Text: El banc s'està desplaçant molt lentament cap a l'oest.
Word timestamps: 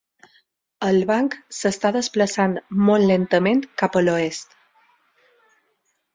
El 0.87 0.95
banc 1.09 1.35
s'està 1.57 1.91
desplaçant 1.97 2.57
molt 2.89 3.07
lentament 3.11 3.63
cap 3.83 4.01
a 4.01 4.05
l'oest. 4.09 4.59